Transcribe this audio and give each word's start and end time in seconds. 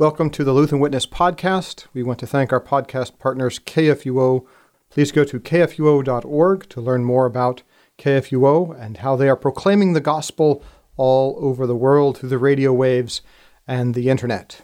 Welcome 0.00 0.30
to 0.30 0.44
the 0.44 0.54
Lutheran 0.54 0.80
Witness 0.80 1.04
podcast. 1.04 1.84
We 1.92 2.02
want 2.02 2.18
to 2.20 2.26
thank 2.26 2.54
our 2.54 2.60
podcast 2.62 3.18
partners, 3.18 3.58
KFUO. 3.58 4.46
Please 4.88 5.12
go 5.12 5.24
to 5.24 5.38
kfuo.org 5.38 6.68
to 6.70 6.80
learn 6.80 7.04
more 7.04 7.26
about 7.26 7.62
KFUO 7.98 8.82
and 8.82 8.96
how 8.96 9.14
they 9.14 9.28
are 9.28 9.36
proclaiming 9.36 9.92
the 9.92 10.00
gospel 10.00 10.64
all 10.96 11.36
over 11.38 11.66
the 11.66 11.76
world 11.76 12.16
through 12.16 12.30
the 12.30 12.38
radio 12.38 12.72
waves 12.72 13.20
and 13.68 13.94
the 13.94 14.08
internet. 14.08 14.62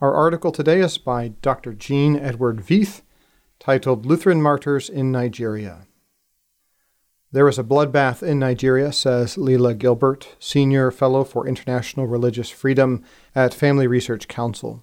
Our 0.00 0.12
article 0.12 0.50
today 0.50 0.80
is 0.80 0.98
by 0.98 1.28
Dr. 1.40 1.72
Gene 1.72 2.16
Edward 2.16 2.66
Veith, 2.66 3.02
titled 3.60 4.06
Lutheran 4.06 4.42
Martyrs 4.42 4.90
in 4.90 5.12
Nigeria. 5.12 5.86
There 7.34 7.48
is 7.48 7.58
a 7.58 7.64
bloodbath 7.64 8.22
in 8.22 8.38
Nigeria, 8.38 8.92
says 8.92 9.38
Lela 9.38 9.72
Gilbert, 9.72 10.36
Senior 10.38 10.90
Fellow 10.90 11.24
for 11.24 11.48
International 11.48 12.06
Religious 12.06 12.50
Freedom 12.50 13.02
at 13.34 13.54
Family 13.54 13.86
Research 13.86 14.28
Council. 14.28 14.82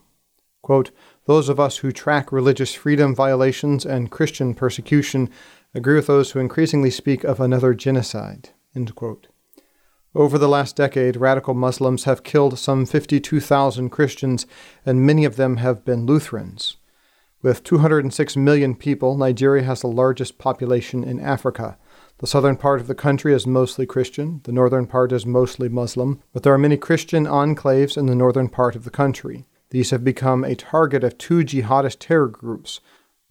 Quote, 0.63 0.89
Those 1.25 1.47
of 1.47 1.59
us 1.59 1.77
who 1.77 1.91
track 1.91 2.31
religious 2.31 2.73
freedom 2.73 3.13
violations 3.13 3.85
and 3.85 4.09
Christian 4.09 4.55
persecution 4.55 5.29
agree 5.75 5.93
with 5.93 6.07
those 6.07 6.31
who 6.31 6.39
increasingly 6.39 6.89
speak 6.89 7.23
of 7.23 7.39
another 7.39 7.75
genocide. 7.75 8.49
Over 10.15 10.39
the 10.39 10.49
last 10.49 10.75
decade, 10.75 11.17
radical 11.17 11.53
Muslims 11.53 12.05
have 12.05 12.23
killed 12.23 12.57
some 12.57 12.87
52,000 12.87 13.91
Christians, 13.91 14.47
and 14.83 15.05
many 15.05 15.23
of 15.23 15.35
them 15.35 15.57
have 15.57 15.85
been 15.85 16.07
Lutherans. 16.07 16.77
With 17.43 17.63
206 17.63 18.35
million 18.35 18.75
people, 18.75 19.15
Nigeria 19.15 19.63
has 19.63 19.81
the 19.81 19.87
largest 19.87 20.39
population 20.39 21.03
in 21.03 21.19
Africa. 21.19 21.77
The 22.19 22.27
southern 22.27 22.57
part 22.57 22.81
of 22.81 22.87
the 22.87 22.95
country 22.95 23.33
is 23.33 23.47
mostly 23.47 23.85
Christian, 23.85 24.41
the 24.43 24.51
northern 24.51 24.87
part 24.87 25.13
is 25.13 25.25
mostly 25.25 25.69
Muslim, 25.69 26.21
but 26.33 26.43
there 26.43 26.53
are 26.53 26.57
many 26.57 26.75
Christian 26.75 27.25
enclaves 27.25 27.97
in 27.97 28.07
the 28.07 28.15
northern 28.15 28.49
part 28.49 28.75
of 28.75 28.83
the 28.83 28.89
country. 28.89 29.45
These 29.69 29.91
have 29.91 30.03
become 30.03 30.43
a 30.43 30.55
target 30.55 31.05
of 31.05 31.17
two 31.17 31.45
jihadist 31.45 31.99
terror 31.99 32.27
groups, 32.27 32.81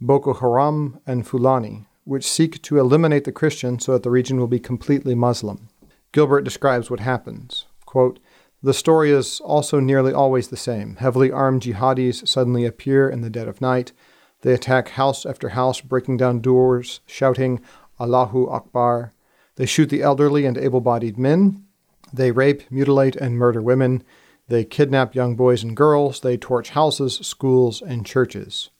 Boko 0.00 0.33
Haram 0.33 1.00
and 1.06 1.27
Fulani, 1.27 1.86
which 2.05 2.27
seek 2.27 2.62
to 2.62 2.78
eliminate 2.78 3.25
the 3.25 3.33
Christians 3.33 3.84
so 3.84 3.92
that 3.92 4.05
the 4.05 4.11
region 4.11 4.39
will 4.39 4.47
be 4.47 4.58
completely 4.58 5.14
Muslim. 5.14 5.69
Gilbert 6.12 6.42
describes 6.42 6.91
what 6.91 7.00
happens. 7.00 7.67
Quote, 7.84 8.19
the 8.62 8.73
story 8.73 9.11
is 9.11 9.39
also 9.41 9.80
nearly 9.80 10.14
always 10.14 10.48
the 10.48 10.56
same. 10.56 10.97
Heavily 10.97 11.30
armed 11.30 11.61
jihadis 11.61 12.27
suddenly 12.27 12.64
appear 12.64 13.11
in 13.11 13.20
the 13.20 13.28
dead 13.28 13.48
of 13.48 13.61
night. 13.61 13.92
They 14.41 14.55
attack 14.55 14.91
house 14.91 15.27
after 15.27 15.50
house, 15.50 15.83
breaking 15.83 16.17
down 16.17 16.41
doors, 16.41 17.00
shouting, 17.06 17.61
Allahu 18.00 18.48
Akbar. 18.48 19.12
They 19.56 19.66
shoot 19.66 19.91
the 19.91 20.02
elderly 20.02 20.44
and 20.46 20.56
able 20.56 20.80
bodied 20.80 21.18
men. 21.18 21.64
They 22.12 22.30
rape, 22.30 22.62
mutilate, 22.70 23.16
and 23.16 23.36
murder 23.36 23.60
women. 23.60 24.02
They 24.48 24.64
kidnap 24.64 25.14
young 25.14 25.36
boys 25.36 25.62
and 25.62 25.77
girls. 25.77 26.20
They 26.20 26.36
torch 26.36 26.70
houses, 26.70 27.16
schools, 27.22 27.82
and 27.82 28.06
churches. 28.06 28.70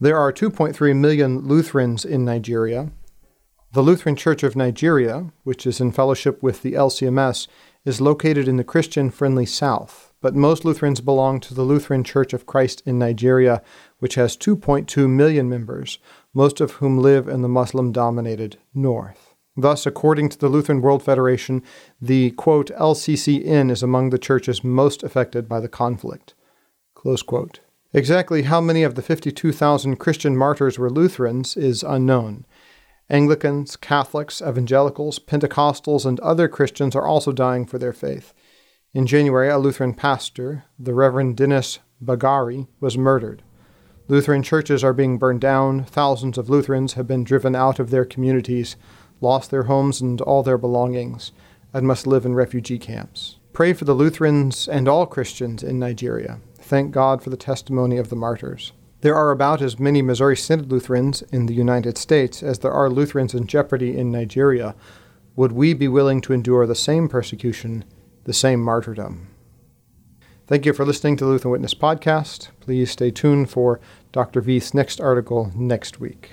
There 0.00 0.16
are 0.16 0.32
2.3 0.32 0.96
million 0.96 1.40
Lutherans 1.40 2.04
in 2.04 2.24
Nigeria. 2.24 2.90
The 3.72 3.82
Lutheran 3.82 4.16
Church 4.16 4.42
of 4.42 4.56
Nigeria, 4.56 5.32
which 5.42 5.66
is 5.66 5.80
in 5.80 5.92
fellowship 5.92 6.42
with 6.42 6.62
the 6.62 6.72
LCMS, 6.72 7.48
is 7.84 8.00
located 8.00 8.48
in 8.48 8.56
the 8.56 8.64
Christian 8.64 9.10
friendly 9.10 9.44
South, 9.44 10.07
but 10.20 10.34
most 10.34 10.64
Lutherans 10.64 11.00
belong 11.00 11.40
to 11.40 11.54
the 11.54 11.62
Lutheran 11.62 12.04
Church 12.04 12.32
of 12.32 12.46
Christ 12.46 12.82
in 12.84 12.98
Nigeria, 12.98 13.62
which 13.98 14.16
has 14.16 14.36
2.2 14.36 15.08
million 15.08 15.48
members, 15.48 15.98
most 16.34 16.60
of 16.60 16.72
whom 16.72 16.98
live 16.98 17.28
in 17.28 17.42
the 17.42 17.48
Muslim 17.48 17.92
dominated 17.92 18.58
North. 18.74 19.34
Thus, 19.56 19.86
according 19.86 20.28
to 20.30 20.38
the 20.38 20.48
Lutheran 20.48 20.82
World 20.82 21.02
Federation, 21.02 21.62
the 22.00 22.30
quote, 22.32 22.70
LCCN 22.76 23.70
is 23.70 23.82
among 23.82 24.10
the 24.10 24.18
churches 24.18 24.62
most 24.62 25.02
affected 25.02 25.48
by 25.48 25.58
the 25.58 25.68
conflict. 25.68 26.34
Exactly 27.92 28.42
how 28.42 28.60
many 28.60 28.82
of 28.82 28.94
the 28.94 29.02
52,000 29.02 29.96
Christian 29.96 30.36
martyrs 30.36 30.78
were 30.78 30.90
Lutherans 30.90 31.56
is 31.56 31.82
unknown. 31.82 32.44
Anglicans, 33.10 33.76
Catholics, 33.76 34.42
Evangelicals, 34.42 35.18
Pentecostals, 35.18 36.04
and 36.04 36.20
other 36.20 36.46
Christians 36.48 36.94
are 36.94 37.06
also 37.06 37.32
dying 37.32 37.64
for 37.64 37.78
their 37.78 37.92
faith. 37.94 38.34
In 38.94 39.06
January, 39.06 39.50
a 39.50 39.58
Lutheran 39.58 39.92
pastor, 39.92 40.64
the 40.78 40.94
Reverend 40.94 41.36
Dennis 41.36 41.78
Bagari, 42.02 42.68
was 42.80 42.96
murdered. 42.96 43.42
Lutheran 44.08 44.42
churches 44.42 44.82
are 44.82 44.94
being 44.94 45.18
burned 45.18 45.42
down. 45.42 45.84
Thousands 45.84 46.38
of 46.38 46.48
Lutherans 46.48 46.94
have 46.94 47.06
been 47.06 47.22
driven 47.22 47.54
out 47.54 47.78
of 47.78 47.90
their 47.90 48.06
communities, 48.06 48.76
lost 49.20 49.50
their 49.50 49.64
homes 49.64 50.00
and 50.00 50.22
all 50.22 50.42
their 50.42 50.56
belongings, 50.56 51.32
and 51.74 51.86
must 51.86 52.06
live 52.06 52.24
in 52.24 52.34
refugee 52.34 52.78
camps. 52.78 53.36
Pray 53.52 53.74
for 53.74 53.84
the 53.84 53.92
Lutherans 53.92 54.66
and 54.66 54.88
all 54.88 55.04
Christians 55.04 55.62
in 55.62 55.78
Nigeria. 55.78 56.40
Thank 56.54 56.90
God 56.90 57.22
for 57.22 57.28
the 57.28 57.36
testimony 57.36 57.98
of 57.98 58.08
the 58.08 58.16
martyrs. 58.16 58.72
There 59.02 59.14
are 59.14 59.30
about 59.30 59.60
as 59.60 59.78
many 59.78 60.00
Missouri 60.00 60.36
Synod 60.36 60.72
Lutherans 60.72 61.20
in 61.30 61.44
the 61.44 61.54
United 61.54 61.98
States 61.98 62.42
as 62.42 62.60
there 62.60 62.72
are 62.72 62.88
Lutherans 62.88 63.34
in 63.34 63.46
jeopardy 63.46 63.98
in 63.98 64.10
Nigeria. 64.10 64.74
Would 65.36 65.52
we 65.52 65.74
be 65.74 65.88
willing 65.88 66.22
to 66.22 66.32
endure 66.32 66.66
the 66.66 66.74
same 66.74 67.06
persecution, 67.06 67.84
the 68.28 68.34
same 68.34 68.62
martyrdom? 68.62 69.26
Thank 70.46 70.66
you 70.66 70.74
for 70.74 70.84
listening 70.84 71.16
to 71.16 71.24
the 71.24 71.30
Lutheran 71.30 71.50
Witness 71.50 71.72
podcast. 71.72 72.48
Please 72.60 72.90
stay 72.90 73.10
tuned 73.10 73.48
for 73.48 73.80
Dr. 74.12 74.42
Veith's 74.42 74.74
next 74.74 75.00
article 75.00 75.50
next 75.54 75.98
week. 75.98 76.30